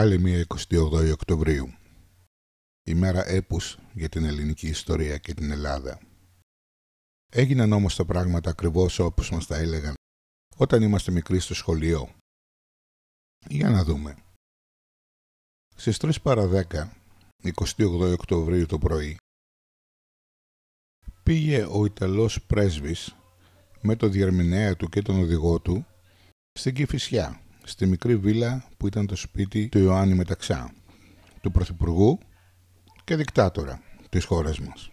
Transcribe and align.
άλλη 0.00 0.18
μία 0.18 0.46
28 0.48 1.10
Οκτωβρίου. 1.12 1.74
Ημέρα 2.86 3.28
έπους 3.28 3.78
για 3.92 4.08
την 4.08 4.24
ελληνική 4.24 4.68
ιστορία 4.68 5.18
και 5.18 5.34
την 5.34 5.50
Ελλάδα. 5.50 6.00
Έγιναν 7.32 7.72
όμως 7.72 7.96
τα 7.96 8.04
πράγματα 8.04 8.50
ακριβώς 8.50 8.98
όπως 8.98 9.30
μας 9.30 9.46
τα 9.46 9.56
έλεγαν 9.56 9.94
όταν 10.56 10.82
είμαστε 10.82 11.10
μικροί 11.12 11.38
στο 11.38 11.54
σχολείο. 11.54 12.14
Για 13.48 13.70
να 13.70 13.84
δούμε. 13.84 14.16
Στις 15.76 15.96
3 16.00 16.20
παρα 16.22 16.46
10, 16.46 16.90
28 17.42 18.12
Οκτωβρίου 18.12 18.66
το 18.66 18.78
πρωί, 18.78 19.16
πήγε 21.22 21.66
ο 21.70 21.84
Ιταλός 21.84 22.42
πρέσβης 22.42 23.16
με 23.80 23.96
το 23.96 24.08
διερμηνέα 24.08 24.76
του 24.76 24.88
και 24.88 25.02
τον 25.02 25.20
οδηγό 25.20 25.60
του 25.60 25.86
στην 26.52 26.74
Κηφισιά, 26.74 27.42
στη 27.64 27.86
μικρή 27.86 28.16
βίλα 28.16 28.68
που 28.76 28.86
ήταν 28.86 29.06
το 29.06 29.16
σπίτι 29.16 29.68
του 29.68 29.78
Ιωάννη 29.78 30.14
Μεταξά, 30.14 30.74
του 31.40 31.50
Πρωθυπουργού 31.50 32.18
και 33.04 33.16
δικτάτορα 33.16 33.82
της 34.08 34.24
χώρας 34.24 34.58
μας. 34.58 34.90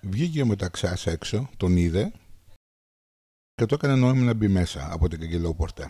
Βγήκε 0.00 0.42
ο 0.42 0.46
Μεταξάς 0.46 1.06
έξω, 1.06 1.50
τον 1.56 1.76
είδε 1.76 2.12
και 3.54 3.66
το 3.66 3.74
έκανε 3.74 3.94
νόημα 3.94 4.24
να 4.24 4.34
μπει 4.34 4.48
μέσα 4.48 4.92
από 4.92 5.08
την 5.08 5.20
καγκελόπορτα. 5.20 5.88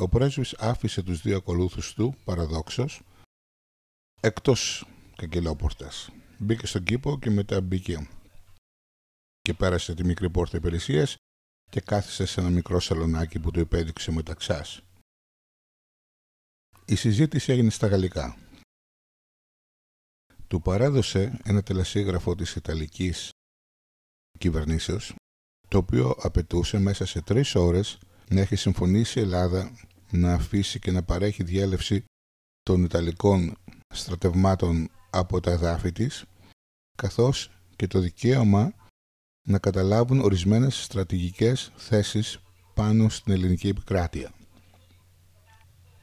Ο 0.00 0.08
πρέσβης 0.08 0.54
άφησε 0.54 1.02
τους 1.02 1.20
δύο 1.20 1.36
ακολούθους 1.36 1.94
του, 1.94 2.14
παραδόξως, 2.24 3.02
εκτός 4.20 4.86
καγκελόπορτας. 5.16 6.10
Μπήκε 6.38 6.66
στον 6.66 6.84
κήπο 6.84 7.18
και 7.18 7.30
μετά 7.30 7.60
μπήκε 7.60 8.08
και 9.40 9.54
πέρασε 9.54 9.94
τη 9.94 10.04
μικρή 10.04 10.30
πόρτα 10.30 10.56
υπηρεσίας 10.56 11.16
και 11.70 11.80
κάθισε 11.80 12.26
σε 12.26 12.40
ένα 12.40 12.50
μικρό 12.50 12.80
σαλονάκι 12.80 13.38
που 13.38 13.50
του 13.50 13.60
υπέδειξε 13.60 14.12
μεταξάς. 14.12 14.80
Η 16.84 16.94
συζήτηση 16.94 17.52
έγινε 17.52 17.70
στα 17.70 17.86
γαλλικά. 17.86 18.36
Του 20.48 20.62
παρέδωσε 20.62 21.40
ένα 21.44 21.62
τελεσίγραφο 21.62 22.34
της 22.34 22.54
Ιταλικής 22.54 23.30
κυβερνήσεως, 24.38 25.14
το 25.68 25.78
οποίο 25.78 26.16
απαιτούσε 26.18 26.78
μέσα 26.78 27.06
σε 27.06 27.22
τρεις 27.22 27.54
ώρες 27.54 27.98
να 28.30 28.40
έχει 28.40 28.56
συμφωνήσει 28.56 29.18
η 29.18 29.22
Ελλάδα 29.22 29.72
να 30.10 30.34
αφήσει 30.34 30.78
και 30.78 30.90
να 30.90 31.02
παρέχει 31.02 31.42
διέλευση 31.42 32.04
των 32.62 32.84
Ιταλικών 32.84 33.56
στρατευμάτων 33.94 34.90
από 35.10 35.40
τα 35.40 35.50
εδάφη 35.50 35.92
της, 35.92 36.24
καθώς 36.96 37.50
και 37.76 37.86
το 37.86 38.00
δικαίωμα 38.00 38.72
να 39.48 39.58
καταλάβουν 39.58 40.20
ορισμένες 40.20 40.82
στρατηγικές 40.82 41.72
θέσεις 41.76 42.40
πάνω 42.74 43.08
στην 43.08 43.32
ελληνική 43.32 43.68
επικράτεια. 43.68 44.32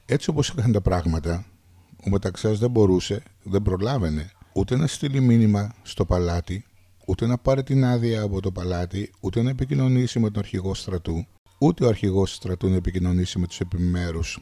Έτσι 0.06 0.30
όπως 0.30 0.50
είχαν 0.50 0.72
τα 0.72 0.82
πράγματα, 0.82 1.46
ο 2.06 2.10
Μεταξάς 2.10 2.60
δεν 2.60 2.70
μπορούσε, 2.70 3.24
δεν 3.44 3.62
προλάβαινε 3.62 4.32
ούτε 4.54 4.76
να 4.76 4.88
στείλει 4.88 5.22
μήνυμα 5.22 5.76
στο 5.82 6.06
παλάτι, 6.06 6.66
ούτε 7.06 7.26
να 7.26 7.38
πάρει 7.38 7.64
την 7.64 7.86
άδεια 7.86 8.22
από 8.22 8.42
το 8.42 8.52
παλάτι, 8.52 9.12
ούτε 9.20 9.42
να 9.42 9.50
επικοινωνήσει 9.50 10.20
με 10.20 10.30
τον 10.30 10.44
αρχηγό 10.44 10.74
στρατού, 10.74 11.26
ούτε 11.60 11.86
ο 11.86 11.88
αρχηγός 11.88 12.34
στρατού 12.34 12.70
να 12.70 12.76
επικοινωνήσει 12.76 13.40
με 13.40 13.48
τους 13.48 13.60
επιμέρους 13.60 14.40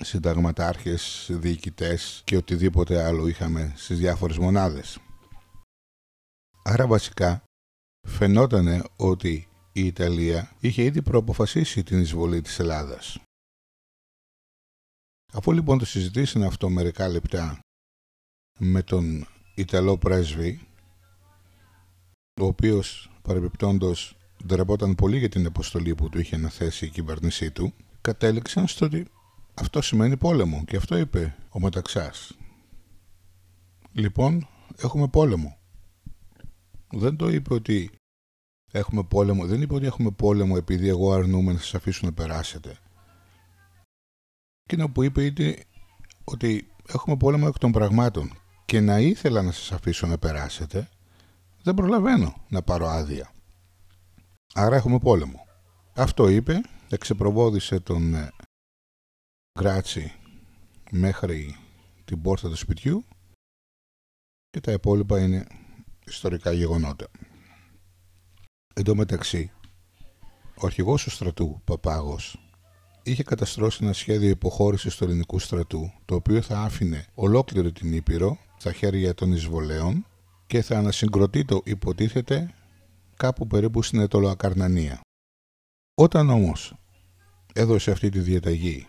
συνταγματάρχες, 0.00 1.28
διοικητές 1.32 2.22
και 2.24 2.36
οτιδήποτε 2.36 3.04
άλλο 3.04 3.26
είχαμε 3.26 3.72
στις 3.76 3.98
διάφορες 3.98 4.38
μονάδες. 4.38 4.98
Άρα 6.62 6.86
βασικά 6.86 7.42
φαινόταν 8.06 8.84
ότι 8.96 9.48
η 9.72 9.86
Ιταλία 9.86 10.52
είχε 10.60 10.82
ήδη 10.82 11.02
προαποφασίσει 11.02 11.82
την 11.82 12.00
εισβολή 12.00 12.40
της 12.40 12.58
Ελλάδας. 12.58 13.18
Αφού 15.32 15.52
λοιπόν 15.52 15.78
το 15.78 15.84
συζητήσαν 15.84 16.42
αυτό 16.42 16.68
μερικά 16.68 17.08
λεπτά 17.08 17.58
με 18.58 18.82
τον 18.82 19.26
Ιταλό 19.54 19.98
πρέσβη, 19.98 20.60
ο 22.40 22.44
οποίος 22.44 23.10
παρεμπιπτόντος 23.22 24.16
ντρεπόταν 24.46 24.94
πολύ 24.94 25.18
για 25.18 25.28
την 25.28 25.46
αποστολή 25.46 25.94
που 25.94 26.08
του 26.08 26.18
είχε 26.18 26.34
αναθέσει 26.34 26.84
η 26.84 26.90
κυβέρνησή 26.90 27.50
του, 27.50 27.74
κατέληξαν 28.00 28.66
στο 28.66 28.86
ότι 28.86 29.06
αυτό 29.54 29.82
σημαίνει 29.82 30.16
πόλεμο 30.16 30.64
και 30.64 30.76
αυτό 30.76 30.96
είπε 30.96 31.36
ο 31.48 31.60
Μεταξάς. 31.60 32.36
Λοιπόν, 33.92 34.48
έχουμε 34.76 35.08
πόλεμο. 35.08 35.61
Δεν 36.92 37.16
το 37.16 37.28
είπε 37.28 37.54
ότι 37.54 37.90
έχουμε 38.72 39.04
πόλεμο, 39.04 39.46
δεν 39.46 39.62
είπε 39.62 39.74
ότι 39.74 39.86
έχουμε 39.86 40.10
πόλεμο 40.10 40.54
επειδή 40.58 40.88
εγώ 40.88 41.12
αρνούμαι 41.12 41.52
να 41.52 41.58
σας 41.58 41.74
αφήσω 41.74 42.06
να 42.06 42.12
περάσετε. 42.12 42.78
Εκείνο 44.64 44.88
που 44.88 45.02
είπε 45.02 45.24
είναι 45.24 45.56
ότι 46.24 46.70
έχουμε 46.88 47.16
πόλεμο 47.16 47.44
εκ 47.48 47.58
των 47.58 47.72
πραγμάτων 47.72 48.32
και 48.64 48.80
να 48.80 48.98
ήθελα 48.98 49.42
να 49.42 49.52
σας 49.52 49.72
αφήσω 49.72 50.06
να 50.06 50.18
περάσετε, 50.18 50.88
δεν 51.62 51.74
προλαβαίνω 51.74 52.44
να 52.48 52.62
πάρω 52.62 52.86
άδεια. 52.86 53.32
Άρα 54.54 54.76
έχουμε 54.76 54.98
πόλεμο. 54.98 55.46
Αυτό 55.94 56.28
είπε, 56.28 56.60
εξεπροβόδησε 56.88 57.80
τον 57.80 58.14
ε, 58.14 58.32
Γκράτσι 59.60 60.12
μέχρι 60.90 61.56
την 62.04 62.22
πόρτα 62.22 62.48
του 62.48 62.56
σπιτιού 62.56 63.04
και 64.50 64.60
τα 64.60 64.72
υπόλοιπα 64.72 65.20
είναι 65.20 65.46
ιστορικά 66.06 66.52
γεγονότα. 66.52 67.06
Εν 68.74 68.84
τω 68.84 68.94
μεταξύ, 68.94 69.50
ο 70.54 70.66
αρχηγός 70.66 71.02
του 71.02 71.10
στρατού, 71.10 71.60
Παπάγος, 71.64 72.36
είχε 73.02 73.22
καταστρώσει 73.22 73.78
ένα 73.82 73.92
σχέδιο 73.92 74.28
υποχώρησης 74.28 74.96
του 74.96 75.04
ελληνικού 75.04 75.38
στρατού, 75.38 75.92
το 76.04 76.14
οποίο 76.14 76.42
θα 76.42 76.60
άφηνε 76.60 77.06
ολόκληρη 77.14 77.72
την 77.72 77.92
Ήπειρο 77.92 78.38
στα 78.56 78.72
χέρια 78.72 79.14
των 79.14 79.32
εισβολέων 79.32 80.06
και 80.46 80.62
θα 80.62 80.78
ανασυγκροτεί 80.78 81.44
το 81.44 81.60
υποτίθεται 81.64 82.54
κάπου 83.16 83.46
περίπου 83.46 83.82
στην 83.82 84.00
Ετωλοακαρνανία. 84.00 85.00
Όταν 85.94 86.30
όμως 86.30 86.74
έδωσε 87.54 87.90
αυτή 87.90 88.08
τη 88.08 88.18
διαταγή 88.18 88.88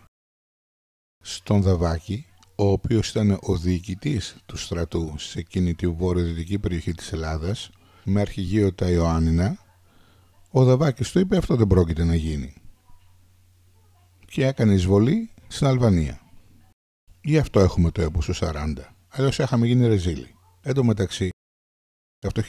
στον 1.20 1.62
Δαβάκη, 1.62 2.26
ο 2.56 2.64
οποίος 2.64 3.08
ήταν 3.10 3.38
ο 3.40 3.56
διοικητής 3.56 4.36
του 4.46 4.56
στρατού 4.56 5.14
σε 5.18 5.38
εκείνη 5.38 5.74
τη 5.74 5.88
βορειοδυτική 5.88 6.58
περιοχή 6.58 6.92
της 6.92 7.12
Ελλάδας, 7.12 7.70
με 8.04 8.20
αρχηγείο 8.20 8.72
τα 8.72 8.90
Ιωάννινα, 8.90 9.58
ο 10.50 10.64
Δαβάκης 10.64 11.10
του 11.10 11.18
είπε 11.18 11.36
αυτό 11.36 11.56
δεν 11.56 11.66
πρόκειται 11.66 12.04
να 12.04 12.14
γίνει. 12.14 12.54
Και 14.26 14.46
έκανε 14.46 14.74
εισβολή 14.74 15.30
στην 15.46 15.66
Αλβανία. 15.66 16.20
Γι' 17.22 17.38
αυτό 17.38 17.60
έχουμε 17.60 17.90
το 17.90 18.02
έπος 18.02 18.30
40. 18.32 18.94
Αλλιώς 19.08 19.38
είχαμε 19.38 19.66
γίνει 19.66 19.86
ρεζίλοι. 19.86 20.34
Εν 20.62 20.74
τω 20.74 20.84
μεταξύ, 20.84 21.28
από 22.20 22.34
το 22.34 22.42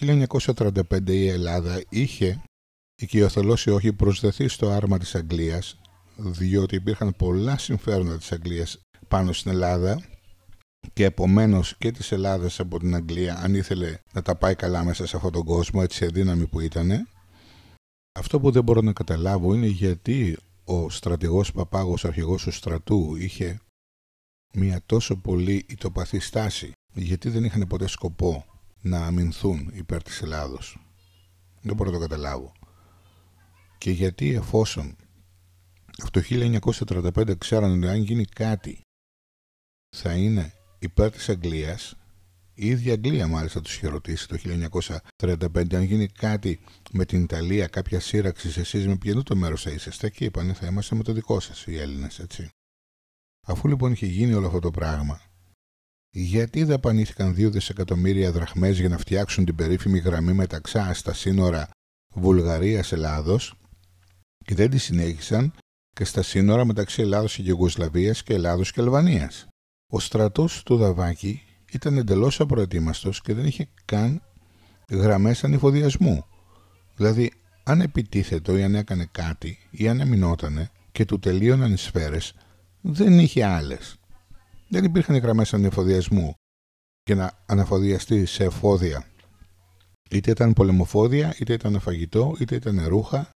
1935 0.56 1.10
η 1.10 1.28
Ελλάδα 1.28 1.84
είχε 1.90 2.42
οικειοθελώσει 2.96 3.70
όχι 3.70 3.94
προσδεθεί 3.94 4.48
στο 4.48 4.70
άρμα 4.70 4.98
της 4.98 5.16
Αγγλίας 5.16 5.80
διότι 6.18 6.76
υπήρχαν 6.76 7.16
πολλά 7.18 7.58
συμφέροντα 7.58 8.18
της 8.18 8.32
Αγγλίας 8.32 8.80
πάνω 9.08 9.34
στην 9.34 9.52
Ελλάδα 9.52 10.02
και 10.94 11.06
επομένως 11.06 11.76
και 11.78 11.92
της 11.92 12.12
Ελλάδας 12.12 12.60
από 12.60 12.80
την 12.80 12.96
Αγγλία 12.96 13.38
αν 13.38 13.56
ήθελε 13.56 13.98
να 14.14 14.22
τα 14.22 14.36
πάει 14.36 14.56
καλά 14.56 14.84
μέσα 14.84 15.08
σε 15.08 15.16
αυτόν 15.16 15.32
τον 15.32 15.44
κόσμο 15.44 15.80
έτσι 15.84 16.06
αδύναμη 16.06 16.48
που 16.48 16.60
ήταν 16.60 17.08
αυτό 18.20 18.40
που 18.40 18.52
δεν 18.52 18.64
μπορώ 18.64 18.82
να 18.82 18.94
καταλάβω 18.94 19.54
είναι 19.54 19.68
γιατί 19.68 20.38
ο 20.64 20.90
στρατηγός 20.90 21.52
Παπάγος 21.52 22.06
αρχηγός 22.06 22.44
του 22.44 22.52
στρατού 22.52 23.16
είχε 23.16 23.60
μια 24.54 24.82
τόσο 24.86 25.16
πολύ 25.16 25.66
ητοπαθή 25.68 26.20
στάση. 26.20 26.72
Γιατί 26.94 27.30
δεν 27.30 27.44
είχαν 27.44 27.68
ποτέ 27.68 27.88
σκοπό 27.88 28.46
να 28.82 29.06
αμυνθούν 29.06 29.72
υπέρ 29.74 30.04
της 30.04 30.22
Ελλάδος. 30.22 30.80
Δεν 31.62 31.76
μπορώ 31.76 31.92
να 31.92 31.96
το 31.98 32.02
καταλάβω. 32.02 32.52
Και 33.78 33.92
γιατί 33.92 34.34
εφόσον 34.34 34.96
αυτό 36.04 36.20
το 36.20 36.26
1935 37.16 37.38
ξέραν 37.38 37.78
ότι 37.78 37.88
αν 37.88 38.02
γίνει 38.02 38.26
κάτι 38.26 38.82
θα 39.96 40.14
είναι 40.14 40.54
υπέρ 40.80 41.12
της 41.12 41.30
Αγγλίας 41.30 41.96
η 42.58 42.68
ίδια 42.68 42.94
Αγγλία 42.94 43.28
μάλιστα 43.28 43.62
τους 43.62 43.76
είχε 43.76 43.88
ρωτήσει 43.88 44.28
το 44.28 44.38
1935 45.18 45.76
αν 45.76 45.84
γίνει 45.84 46.08
κάτι 46.08 46.60
με 46.92 47.06
την 47.06 47.24
Ιταλία, 47.24 47.68
κάποια 47.68 48.00
σύραξη, 48.00 48.60
εσείς 48.60 48.88
με 48.88 48.98
ποιον 48.98 49.24
το 49.24 49.36
μέρος 49.36 49.62
θα 49.64 49.70
είσαστε 49.70 50.10
και 50.10 50.26
είπανε 50.26 50.54
θα 50.54 50.68
είμαστε 50.68 50.96
με 50.96 51.04
το 51.04 51.14
δικό 51.14 51.40
σας 51.40 51.66
οι 51.66 51.78
Έλληνες 51.78 52.20
έτσι. 52.20 52.50
Αφού 53.48 53.68
λοιπόν 53.68 53.92
είχε 53.92 54.06
γίνει 54.06 54.34
όλο 54.34 54.48
αυτό 54.48 54.60
το 54.60 54.72
πράγμα 54.72 55.22
γιατί 56.10 56.64
δαπανήθηκαν 56.64 57.32
2 57.32 57.52
δισεκατομμύρια 57.52 58.32
δραχμές 58.32 58.80
για 58.80 58.90
να 58.90 58.98
φτιάξουν 58.98 59.46
την 59.46 59.56
περίφημη 59.56 60.00
γραμμή 60.00 60.34
μεταξά 60.34 60.94
στα 60.94 61.14
σύνορα 61.14 61.70
Βουλγαρίας-Ελλάδος 62.14 63.54
και 64.46 64.56
δεν 64.56 64.70
τη 64.70 64.78
συνέχισαν 64.78 65.54
και 65.94 66.04
στα 66.04 66.22
σύνορα 66.22 66.66
μεταξύ 66.66 67.02
Ελλάδος 67.02 67.36
και 67.36 67.42
Γεωγοσλαβίας 67.42 68.24
και 68.24 68.34
Ελλάδος 68.34 68.72
και 68.72 68.82
Αλβανίας. 68.82 69.48
Ο 69.96 70.00
στρατός 70.00 70.64
του 70.64 70.78
Δαβάκη 70.78 71.42
ήταν 71.72 71.98
εντελώς 71.98 72.40
απροετοίμαστος 72.40 73.22
και 73.22 73.34
δεν 73.34 73.46
είχε 73.46 73.68
καν 73.86 74.22
γραμμές 74.90 75.44
ανηφοδιασμού. 75.44 76.26
Δηλαδή, 76.96 77.32
αν 77.64 77.82
επιτίθετο 77.82 78.58
ή 78.58 78.64
αν 78.64 78.76
έκανε 78.76 79.10
κάτι 79.12 79.58
ή 79.72 79.88
αν 79.88 80.00
εμεινότανε 80.00 80.72
και 80.92 81.06
του 81.06 81.20
τελείωναν 81.20 81.74
οι 81.74 81.78
σφαίρες, 81.78 82.34
δεν 82.82 83.20
είχε 83.20 83.46
άλλες. 83.46 83.96
Δεν 84.68 84.84
υπήρχαν 84.84 85.18
γραμμές 85.18 85.54
ανεφοδιασμού 85.54 86.34
για 87.04 87.16
να 87.16 87.44
αναφοδιαστεί 87.46 88.26
σε 88.26 88.44
εφόδια. 88.44 89.08
Είτε 90.10 90.32
ήταν 90.32 90.54
πολεμοφόδια, 90.54 91.36
είτε 91.40 91.54
ήταν 91.54 91.80
φαγητό, 91.80 92.36
είτε 92.40 92.56
ήταν 92.56 92.88
ρούχα, 92.88 93.30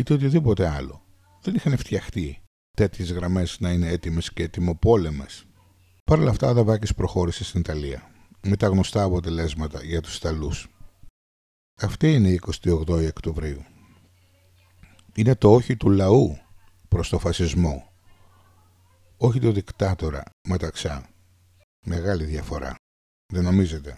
είτε 0.00 0.14
οτιδήποτε 0.14 0.68
άλλο. 0.68 1.02
Δεν 1.42 1.54
είχαν 1.54 1.76
φτιαχτεί 1.76 2.42
τέτοιες 2.76 3.12
γραμμές 3.12 3.60
να 3.60 3.70
είναι 3.70 3.88
έτοιμες 3.88 4.32
και 4.32 4.42
έτοιμοπόλεμες. 4.42 5.46
Παρ' 6.04 6.18
όλα 6.18 6.30
αυτά, 6.30 6.48
ο 6.48 6.52
Δαβάκης 6.52 6.94
προχώρησε 6.94 7.44
στην 7.44 7.60
Ιταλία, 7.60 8.10
με 8.46 8.56
τα 8.56 8.68
γνωστά 8.68 9.02
αποτελέσματα 9.02 9.82
για 9.82 10.00
τους 10.00 10.16
Ιταλούς. 10.16 10.68
Αυτή 11.80 12.12
είναι 12.14 12.28
η 12.28 12.40
28η 12.64 13.08
Οκτωβρίου. 13.08 13.64
Είναι 15.14 15.34
το 15.34 15.52
όχι 15.52 15.76
του 15.76 15.90
λαού 15.90 16.38
προς 16.88 17.08
το 17.08 17.18
φασισμό. 17.18 17.92
Όχι 19.16 19.40
το 19.40 19.52
δικτάτορα 19.52 20.22
μεταξά. 20.48 21.08
Μεγάλη 21.86 22.24
διαφορά. 22.24 22.74
Δεν 23.32 23.44
νομίζετε; 23.44 23.96